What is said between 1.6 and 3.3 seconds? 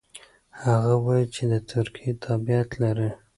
ترکیې تابعیت لري.